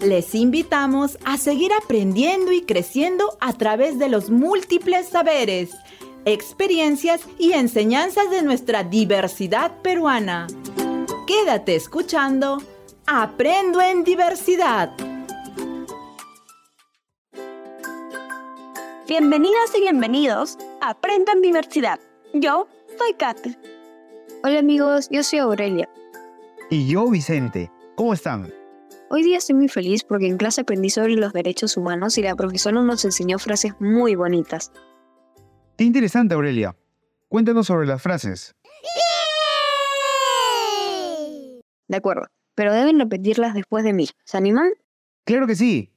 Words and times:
Les 0.00 0.34
invitamos 0.34 1.18
a 1.24 1.38
seguir 1.38 1.72
aprendiendo 1.72 2.52
y 2.52 2.62
creciendo 2.62 3.36
a 3.40 3.52
través 3.52 3.98
de 3.98 4.08
los 4.08 4.30
múltiples 4.30 5.08
saberes, 5.08 5.70
experiencias 6.24 7.22
y 7.38 7.52
enseñanzas 7.52 8.30
de 8.30 8.42
nuestra 8.42 8.84
diversidad 8.84 9.72
peruana. 9.82 10.46
Quédate 11.26 11.74
escuchando 11.74 12.62
Aprendo 13.06 13.80
en 13.80 14.04
Diversidad. 14.04 14.92
Bienvenidas 19.08 19.74
y 19.76 19.80
bienvenidos 19.80 20.58
a 20.80 20.90
Aprendo 20.90 21.32
en 21.32 21.42
Diversidad. 21.42 21.98
Yo 22.34 22.68
soy 22.98 23.14
Katy. 23.14 23.56
Hola 24.44 24.60
amigos, 24.60 25.08
yo 25.10 25.22
soy 25.24 25.40
Aurelia. 25.40 25.88
Y 26.70 26.86
yo 26.86 27.08
Vicente. 27.08 27.70
¿Cómo 27.98 28.12
están? 28.12 28.54
Hoy 29.10 29.24
día 29.24 29.38
estoy 29.38 29.56
muy 29.56 29.66
feliz 29.66 30.04
porque 30.04 30.28
en 30.28 30.36
clase 30.36 30.60
aprendí 30.60 30.88
sobre 30.88 31.16
los 31.16 31.32
derechos 31.32 31.76
humanos 31.76 32.16
y 32.16 32.22
la 32.22 32.36
profesora 32.36 32.80
nos 32.80 33.04
enseñó 33.04 33.40
frases 33.40 33.72
muy 33.80 34.14
bonitas. 34.14 34.70
Qué 35.76 35.82
interesante, 35.82 36.36
Aurelia. 36.36 36.76
Cuéntanos 37.26 37.66
sobre 37.66 37.88
las 37.88 38.00
frases. 38.00 38.54
De 41.88 41.96
acuerdo, 41.96 42.28
pero 42.54 42.72
deben 42.72 43.00
repetirlas 43.00 43.54
después 43.54 43.82
de 43.82 43.92
mí. 43.92 44.06
¿Se 44.24 44.36
animan? 44.36 44.70
Claro 45.24 45.48
que 45.48 45.56
sí. 45.56 45.90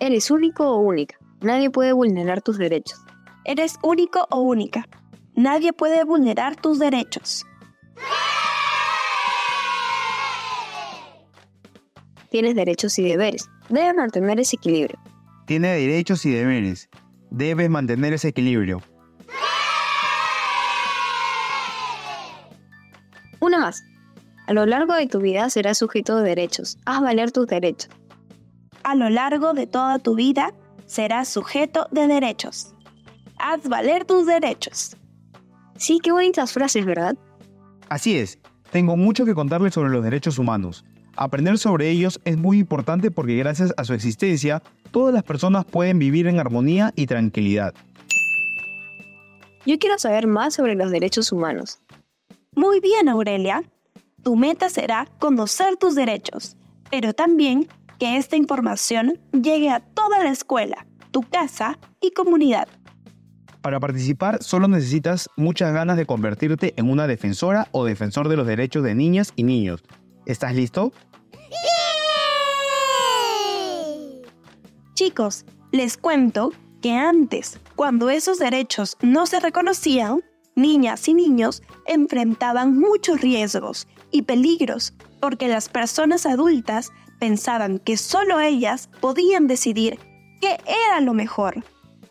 Eres 0.00 0.30
único 0.30 0.70
o 0.70 0.78
única. 0.78 1.18
Nadie 1.42 1.68
puede 1.68 1.92
vulnerar 1.92 2.40
tus 2.40 2.56
derechos. 2.56 2.98
Eres 3.44 3.76
único 3.82 4.26
o 4.30 4.40
única. 4.40 4.88
Nadie 5.34 5.74
puede 5.74 6.02
vulnerar 6.04 6.56
tus 6.56 6.78
derechos. 6.78 7.44
Tienes 12.32 12.54
derechos 12.54 12.98
y 12.98 13.02
deberes. 13.02 13.50
Debes 13.68 13.94
mantener 13.94 14.40
ese 14.40 14.56
equilibrio. 14.56 14.98
Tiene 15.44 15.68
derechos 15.76 16.24
y 16.24 16.30
deberes. 16.30 16.88
Debes 17.30 17.68
mantener 17.68 18.14
ese 18.14 18.28
equilibrio. 18.28 18.80
Una 23.40 23.58
más. 23.58 23.84
A 24.46 24.54
lo 24.54 24.64
largo 24.64 24.94
de 24.94 25.06
tu 25.08 25.20
vida 25.20 25.50
serás 25.50 25.76
sujeto 25.76 26.16
de 26.16 26.30
derechos. 26.30 26.78
Haz 26.86 27.02
valer 27.02 27.32
tus 27.32 27.46
derechos. 27.48 27.90
A 28.82 28.94
lo 28.94 29.10
largo 29.10 29.52
de 29.52 29.66
toda 29.66 29.98
tu 29.98 30.14
vida 30.14 30.54
serás 30.86 31.28
sujeto 31.28 31.86
de 31.90 32.06
derechos. 32.06 32.74
Haz 33.38 33.68
valer 33.68 34.06
tus 34.06 34.24
derechos. 34.24 34.96
Sí, 35.76 35.98
qué 36.02 36.12
bonitas 36.12 36.54
frases, 36.54 36.86
¿verdad? 36.86 37.14
Así 37.90 38.16
es. 38.16 38.38
Tengo 38.70 38.96
mucho 38.96 39.26
que 39.26 39.34
contarles 39.34 39.74
sobre 39.74 39.90
los 39.90 40.02
derechos 40.02 40.38
humanos. 40.38 40.82
Aprender 41.16 41.58
sobre 41.58 41.90
ellos 41.90 42.20
es 42.24 42.38
muy 42.38 42.58
importante 42.58 43.10
porque 43.10 43.36
gracias 43.36 43.74
a 43.76 43.84
su 43.84 43.92
existencia, 43.92 44.62
todas 44.90 45.12
las 45.12 45.22
personas 45.22 45.64
pueden 45.64 45.98
vivir 45.98 46.26
en 46.26 46.40
armonía 46.40 46.92
y 46.96 47.06
tranquilidad. 47.06 47.74
Yo 49.66 49.78
quiero 49.78 49.98
saber 49.98 50.26
más 50.26 50.54
sobre 50.54 50.74
los 50.74 50.90
derechos 50.90 51.30
humanos. 51.30 51.80
Muy 52.54 52.80
bien, 52.80 53.08
Aurelia. 53.08 53.62
Tu 54.22 54.36
meta 54.36 54.68
será 54.68 55.06
conocer 55.18 55.76
tus 55.76 55.94
derechos, 55.94 56.56
pero 56.90 57.12
también 57.12 57.68
que 57.98 58.16
esta 58.16 58.36
información 58.36 59.20
llegue 59.32 59.70
a 59.70 59.80
toda 59.80 60.18
la 60.18 60.30
escuela, 60.30 60.86
tu 61.10 61.22
casa 61.22 61.78
y 62.00 62.12
comunidad. 62.12 62.68
Para 63.60 63.78
participar 63.78 64.42
solo 64.42 64.66
necesitas 64.66 65.28
muchas 65.36 65.72
ganas 65.72 65.96
de 65.96 66.06
convertirte 66.06 66.74
en 66.76 66.90
una 66.90 67.06
defensora 67.06 67.68
o 67.70 67.84
defensor 67.84 68.28
de 68.28 68.36
los 68.36 68.46
derechos 68.46 68.82
de 68.82 68.94
niñas 68.94 69.32
y 69.36 69.44
niños 69.44 69.84
¿Estás 70.26 70.54
listo? 70.54 70.92
Chicos, 74.94 75.44
les 75.72 75.96
cuento 75.96 76.52
que 76.80 76.92
antes, 76.92 77.58
cuando 77.76 78.10
esos 78.10 78.38
derechos 78.38 78.96
no 79.00 79.26
se 79.26 79.40
reconocían, 79.40 80.22
niñas 80.54 81.08
y 81.08 81.14
niños 81.14 81.62
enfrentaban 81.86 82.78
muchos 82.78 83.20
riesgos 83.20 83.88
y 84.10 84.22
peligros 84.22 84.92
porque 85.20 85.48
las 85.48 85.68
personas 85.68 86.26
adultas 86.26 86.90
pensaban 87.18 87.78
que 87.78 87.96
solo 87.96 88.40
ellas 88.40 88.90
podían 89.00 89.46
decidir 89.46 89.98
qué 90.40 90.58
era 90.86 91.00
lo 91.00 91.14
mejor. 91.14 91.64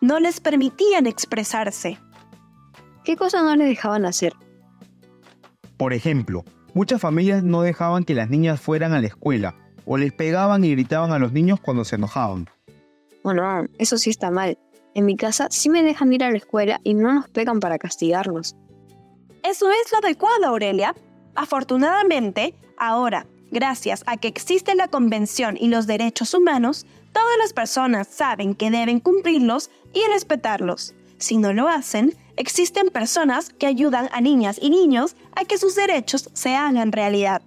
No 0.00 0.18
les 0.18 0.40
permitían 0.40 1.06
expresarse. 1.06 1.98
¿Qué 3.04 3.16
cosas 3.16 3.44
no 3.44 3.54
les 3.54 3.68
dejaban 3.68 4.06
hacer? 4.06 4.34
Por 5.76 5.92
ejemplo, 5.92 6.44
Muchas 6.74 7.00
familias 7.00 7.44
no 7.44 7.62
dejaban 7.62 8.02
que 8.02 8.14
las 8.14 8.28
niñas 8.28 8.60
fueran 8.60 8.92
a 8.92 9.00
la 9.00 9.06
escuela, 9.06 9.54
o 9.86 9.96
les 9.96 10.12
pegaban 10.12 10.64
y 10.64 10.72
gritaban 10.72 11.12
a 11.12 11.20
los 11.20 11.32
niños 11.32 11.60
cuando 11.60 11.84
se 11.84 11.94
enojaban. 11.94 12.48
Bueno, 13.22 13.66
eso 13.78 13.96
sí 13.96 14.10
está 14.10 14.32
mal. 14.32 14.58
En 14.92 15.06
mi 15.06 15.16
casa 15.16 15.46
sí 15.50 15.70
me 15.70 15.84
dejan 15.84 16.12
ir 16.12 16.24
a 16.24 16.30
la 16.30 16.36
escuela 16.36 16.80
y 16.82 16.94
no 16.94 17.14
nos 17.14 17.28
pegan 17.28 17.60
para 17.60 17.78
castigarnos. 17.78 18.56
Eso 19.44 19.70
es 19.70 19.92
lo 19.92 19.98
adecuado, 19.98 20.46
Aurelia. 20.46 20.96
Afortunadamente, 21.36 22.54
ahora, 22.76 23.26
gracias 23.52 24.02
a 24.06 24.16
que 24.16 24.28
existe 24.28 24.74
la 24.74 24.88
Convención 24.88 25.56
y 25.56 25.68
los 25.68 25.86
derechos 25.86 26.34
humanos, 26.34 26.86
todas 27.12 27.38
las 27.38 27.52
personas 27.52 28.08
saben 28.08 28.54
que 28.54 28.72
deben 28.72 28.98
cumplirlos 28.98 29.70
y 29.92 30.00
respetarlos. 30.12 30.94
Si 31.18 31.36
no 31.36 31.52
lo 31.52 31.68
hacen, 31.68 32.14
existen 32.36 32.88
personas 32.88 33.50
que 33.50 33.66
ayudan 33.66 34.08
a 34.12 34.20
niñas 34.20 34.58
y 34.60 34.70
niños 34.70 35.16
a 35.34 35.44
que 35.44 35.58
sus 35.58 35.74
derechos 35.74 36.30
se 36.32 36.54
hagan 36.54 36.92
realidad. 36.92 37.42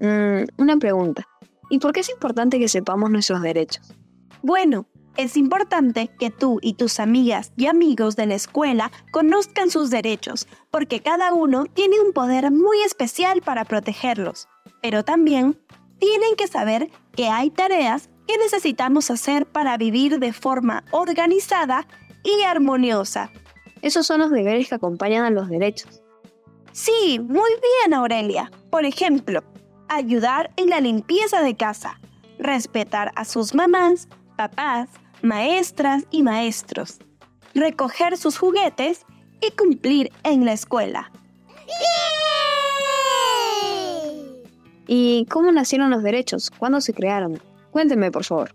Mm, 0.00 0.44
una 0.58 0.76
pregunta. 0.76 1.26
¿Y 1.70 1.78
por 1.78 1.92
qué 1.92 2.00
es 2.00 2.10
importante 2.10 2.58
que 2.58 2.68
sepamos 2.68 3.10
nuestros 3.10 3.42
derechos? 3.42 3.94
Bueno, 4.42 4.86
es 5.16 5.36
importante 5.36 6.08
que 6.18 6.30
tú 6.30 6.60
y 6.62 6.74
tus 6.74 7.00
amigas 7.00 7.52
y 7.56 7.66
amigos 7.66 8.14
de 8.14 8.26
la 8.26 8.36
escuela 8.36 8.92
conozcan 9.10 9.68
sus 9.68 9.90
derechos, 9.90 10.46
porque 10.70 11.00
cada 11.00 11.32
uno 11.32 11.64
tiene 11.66 11.98
un 11.98 12.12
poder 12.12 12.52
muy 12.52 12.80
especial 12.82 13.42
para 13.42 13.64
protegerlos. 13.64 14.46
Pero 14.80 15.04
también 15.04 15.60
tienen 15.98 16.36
que 16.36 16.46
saber 16.46 16.88
que 17.16 17.28
hay 17.28 17.50
tareas 17.50 18.08
¿Qué 18.28 18.36
necesitamos 18.36 19.10
hacer 19.10 19.46
para 19.46 19.78
vivir 19.78 20.18
de 20.18 20.34
forma 20.34 20.84
organizada 20.90 21.88
y 22.22 22.42
armoniosa? 22.42 23.30
Esos 23.80 24.06
son 24.06 24.20
los 24.20 24.30
deberes 24.30 24.68
que 24.68 24.74
acompañan 24.74 25.24
a 25.24 25.30
los 25.30 25.48
derechos. 25.48 26.02
Sí, 26.72 27.18
muy 27.20 27.50
bien, 27.50 27.94
Aurelia. 27.94 28.50
Por 28.70 28.84
ejemplo, 28.84 29.42
ayudar 29.88 30.50
en 30.56 30.68
la 30.68 30.80
limpieza 30.80 31.40
de 31.40 31.56
casa, 31.56 31.98
respetar 32.38 33.12
a 33.16 33.24
sus 33.24 33.54
mamás, 33.54 34.08
papás, 34.36 34.90
maestras 35.22 36.04
y 36.10 36.22
maestros, 36.22 36.98
recoger 37.54 38.18
sus 38.18 38.36
juguetes 38.36 39.06
y 39.40 39.52
cumplir 39.52 40.12
en 40.22 40.44
la 40.44 40.52
escuela. 40.52 41.10
¿Y 44.86 45.24
cómo 45.30 45.50
nacieron 45.50 45.88
los 45.88 46.02
derechos? 46.02 46.50
¿Cuándo 46.50 46.82
se 46.82 46.92
crearon? 46.92 47.40
Cuénteme, 47.78 48.10
por 48.10 48.24
favor. 48.24 48.52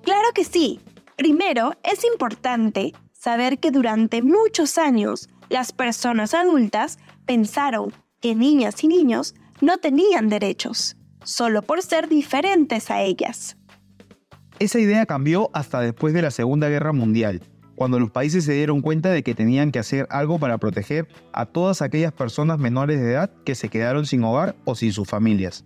Claro 0.00 0.28
que 0.34 0.44
sí. 0.44 0.80
Primero, 1.18 1.72
es 1.82 2.06
importante 2.06 2.94
saber 3.12 3.58
que 3.58 3.70
durante 3.70 4.22
muchos 4.22 4.78
años 4.78 5.28
las 5.50 5.72
personas 5.72 6.32
adultas 6.32 6.98
pensaron 7.26 7.92
que 8.18 8.34
niñas 8.34 8.82
y 8.82 8.88
niños 8.88 9.34
no 9.60 9.76
tenían 9.76 10.30
derechos, 10.30 10.96
solo 11.22 11.60
por 11.60 11.82
ser 11.82 12.08
diferentes 12.08 12.90
a 12.90 13.02
ellas. 13.02 13.58
Esa 14.58 14.78
idea 14.78 15.04
cambió 15.04 15.50
hasta 15.52 15.82
después 15.82 16.14
de 16.14 16.22
la 16.22 16.30
Segunda 16.30 16.70
Guerra 16.70 16.94
Mundial, 16.94 17.42
cuando 17.74 18.00
los 18.00 18.10
países 18.10 18.46
se 18.46 18.54
dieron 18.54 18.80
cuenta 18.80 19.10
de 19.10 19.22
que 19.22 19.34
tenían 19.34 19.70
que 19.70 19.80
hacer 19.80 20.06
algo 20.08 20.38
para 20.38 20.56
proteger 20.56 21.08
a 21.34 21.44
todas 21.44 21.82
aquellas 21.82 22.14
personas 22.14 22.58
menores 22.58 23.02
de 23.02 23.12
edad 23.12 23.30
que 23.44 23.54
se 23.54 23.68
quedaron 23.68 24.06
sin 24.06 24.24
hogar 24.24 24.56
o 24.64 24.74
sin 24.74 24.94
sus 24.94 25.06
familias. 25.06 25.62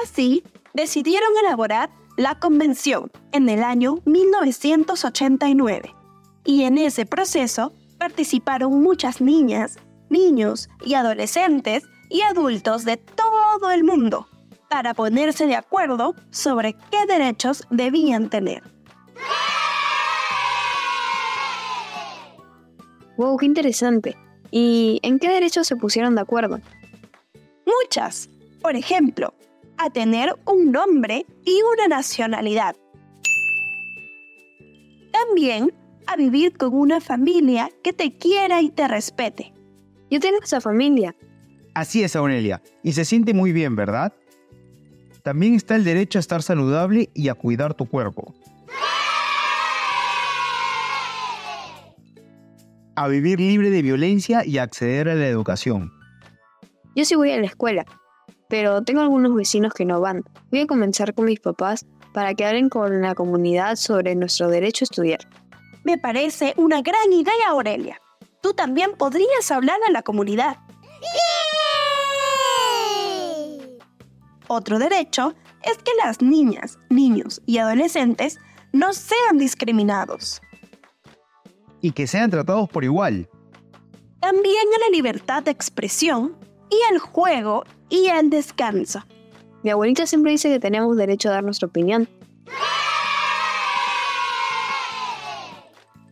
Así, 0.00 0.44
decidieron 0.74 1.30
elaborar 1.44 1.90
la 2.16 2.38
Convención 2.38 3.10
en 3.32 3.48
el 3.48 3.62
año 3.62 3.96
1989. 4.04 5.94
Y 6.44 6.64
en 6.64 6.78
ese 6.78 7.06
proceso 7.06 7.72
participaron 7.98 8.82
muchas 8.82 9.20
niñas, 9.20 9.78
niños 10.08 10.68
y 10.84 10.94
adolescentes 10.94 11.84
y 12.08 12.22
adultos 12.22 12.84
de 12.84 12.96
todo 12.96 13.70
el 13.70 13.84
mundo 13.84 14.26
para 14.68 14.94
ponerse 14.94 15.46
de 15.46 15.56
acuerdo 15.56 16.14
sobre 16.30 16.74
qué 16.74 17.06
derechos 17.06 17.66
debían 17.70 18.30
tener. 18.30 18.62
¡Wow, 23.16 23.36
qué 23.36 23.46
interesante! 23.46 24.16
¿Y 24.50 24.98
en 25.02 25.18
qué 25.18 25.28
derechos 25.28 25.66
se 25.66 25.76
pusieron 25.76 26.14
de 26.14 26.22
acuerdo? 26.22 26.60
Muchas. 27.66 28.28
Por 28.62 28.76
ejemplo, 28.76 29.34
a 29.82 29.88
tener 29.88 30.34
un 30.46 30.72
nombre 30.72 31.24
y 31.44 31.60
una 31.74 31.88
nacionalidad. 31.88 32.76
También 35.10 35.72
a 36.06 36.16
vivir 36.16 36.56
con 36.56 36.74
una 36.74 37.00
familia 37.00 37.70
que 37.82 37.92
te 37.92 38.16
quiera 38.16 38.60
y 38.60 38.70
te 38.70 38.86
respete. 38.88 39.54
Yo 40.10 40.20
tengo 40.20 40.38
esa 40.42 40.60
familia. 40.60 41.16
Así 41.74 42.02
es, 42.02 42.14
Aurelia, 42.14 42.62
y 42.82 42.92
se 42.92 43.04
siente 43.04 43.32
muy 43.32 43.52
bien, 43.52 43.74
¿verdad? 43.74 44.12
También 45.22 45.54
está 45.54 45.76
el 45.76 45.84
derecho 45.84 46.18
a 46.18 46.20
estar 46.20 46.42
saludable 46.42 47.10
y 47.14 47.28
a 47.28 47.34
cuidar 47.34 47.74
tu 47.74 47.86
cuerpo. 47.86 48.34
A 52.96 53.08
vivir 53.08 53.40
libre 53.40 53.70
de 53.70 53.80
violencia 53.80 54.44
y 54.44 54.58
a 54.58 54.64
acceder 54.64 55.08
a 55.08 55.14
la 55.14 55.26
educación. 55.26 55.90
Yo 56.96 57.04
sí 57.04 57.14
voy 57.14 57.30
a 57.30 57.38
la 57.38 57.46
escuela, 57.46 57.86
pero 58.50 58.82
tengo 58.82 59.00
algunos 59.00 59.34
vecinos 59.34 59.72
que 59.72 59.86
no 59.86 60.00
van. 60.00 60.24
Voy 60.50 60.60
a 60.60 60.66
comenzar 60.66 61.14
con 61.14 61.24
mis 61.24 61.40
papás 61.40 61.86
para 62.12 62.34
que 62.34 62.44
hablen 62.44 62.68
con 62.68 63.00
la 63.00 63.14
comunidad 63.14 63.76
sobre 63.76 64.14
nuestro 64.16 64.48
derecho 64.48 64.82
a 64.82 64.86
estudiar. 64.86 65.20
Me 65.84 65.96
parece 65.96 66.52
una 66.56 66.82
gran 66.82 67.12
idea, 67.12 67.48
Aurelia. 67.50 67.98
Tú 68.42 68.52
también 68.52 68.96
podrías 68.98 69.50
hablar 69.50 69.78
a 69.88 69.92
la 69.92 70.02
comunidad. 70.02 70.56
Otro 74.48 74.80
derecho 74.80 75.34
es 75.62 75.78
que 75.78 75.92
las 76.04 76.20
niñas, 76.20 76.76
niños 76.88 77.40
y 77.46 77.58
adolescentes 77.58 78.40
no 78.72 78.92
sean 78.92 79.38
discriminados. 79.38 80.42
Y 81.80 81.92
que 81.92 82.08
sean 82.08 82.30
tratados 82.30 82.68
por 82.68 82.82
igual. 82.82 83.28
También 84.18 84.66
a 84.76 84.80
la 84.80 84.90
libertad 84.90 85.44
de 85.44 85.52
expresión 85.52 86.36
y 86.70 86.92
al 86.92 86.98
juego 86.98 87.64
y 87.88 88.08
al 88.08 88.30
descanso. 88.30 89.04
Mi 89.62 89.70
abuelita 89.70 90.06
siempre 90.06 90.32
dice 90.32 90.48
que 90.48 90.58
tenemos 90.58 90.96
derecho 90.96 91.28
a 91.28 91.32
dar 91.32 91.44
nuestra 91.44 91.68
opinión. 91.68 92.08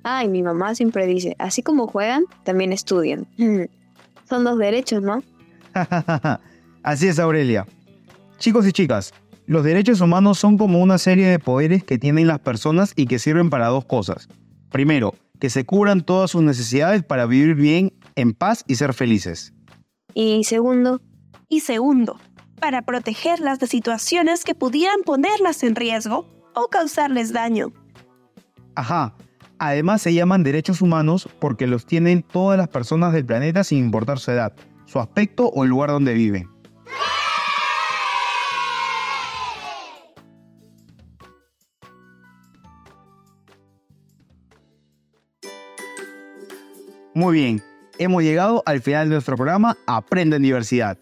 Ah, 0.04 0.24
y 0.24 0.28
mi 0.28 0.42
mamá 0.42 0.74
siempre 0.74 1.06
dice, 1.06 1.36
así 1.38 1.62
como 1.62 1.86
juegan, 1.86 2.24
también 2.44 2.72
estudian. 2.72 3.26
Son 4.28 4.44
dos 4.44 4.58
derechos, 4.58 5.02
¿no? 5.02 5.22
Así 6.82 7.08
es, 7.08 7.18
Aurelia. 7.18 7.66
Chicos 8.38 8.66
y 8.66 8.72
chicas, 8.72 9.12
los 9.46 9.64
derechos 9.64 10.00
humanos 10.00 10.38
son 10.38 10.58
como 10.58 10.82
una 10.82 10.98
serie 10.98 11.26
de 11.26 11.38
poderes 11.38 11.82
que 11.82 11.98
tienen 11.98 12.26
las 12.26 12.38
personas 12.40 12.92
y 12.94 13.06
que 13.06 13.18
sirven 13.18 13.50
para 13.50 13.68
dos 13.68 13.84
cosas. 13.84 14.28
Primero, 14.70 15.14
que 15.40 15.50
se 15.50 15.64
cubran 15.64 16.02
todas 16.02 16.30
sus 16.30 16.42
necesidades 16.42 17.02
para 17.02 17.26
vivir 17.26 17.54
bien, 17.54 17.94
en 18.16 18.34
paz 18.34 18.64
y 18.66 18.74
ser 18.74 18.92
felices. 18.92 19.54
Y 20.20 20.42
segundo, 20.42 21.00
Y 21.48 21.60
segundo, 21.60 22.18
para 22.60 22.82
protegerlas 22.82 23.60
de 23.60 23.68
situaciones 23.68 24.42
que 24.42 24.56
pudieran 24.56 25.02
ponerlas 25.04 25.62
en 25.62 25.76
riesgo 25.76 26.26
o 26.56 26.66
causarles 26.66 27.32
daño. 27.32 27.72
Ajá. 28.74 29.14
Además 29.60 30.02
se 30.02 30.12
llaman 30.12 30.42
derechos 30.42 30.82
humanos 30.82 31.28
porque 31.38 31.68
los 31.68 31.86
tienen 31.86 32.24
todas 32.24 32.58
las 32.58 32.66
personas 32.66 33.12
del 33.12 33.26
planeta 33.26 33.62
sin 33.62 33.78
importar 33.78 34.18
su 34.18 34.32
edad, 34.32 34.52
su 34.86 34.98
aspecto 34.98 35.50
o 35.50 35.62
el 35.62 35.70
lugar 35.70 35.90
donde 35.90 36.14
viven. 36.14 36.50
Muy 47.14 47.34
bien, 47.34 47.62
hemos 47.98 48.22
llegado 48.22 48.62
al 48.66 48.80
final 48.80 49.08
de 49.08 49.14
nuestro 49.14 49.36
programa 49.36 49.76
Aprende 49.86 50.36
en 50.36 50.42
Diversidad. 50.42 50.98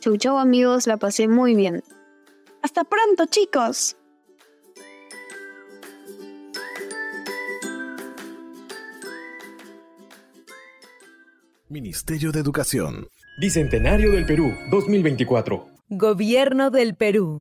chau 0.00 0.16
chau 0.16 0.38
amigos, 0.38 0.86
la 0.86 0.96
pasé 0.96 1.28
muy 1.28 1.54
bien. 1.54 1.82
Hasta 2.62 2.84
pronto, 2.84 3.26
chicos. 3.26 3.96
Ministerio 11.68 12.32
de 12.32 12.40
Educación. 12.40 13.06
Bicentenario 13.40 14.10
del 14.12 14.24
Perú 14.24 14.54
2024. 14.70 15.66
Gobierno 15.90 16.70
del 16.70 16.96
Perú. 16.96 17.40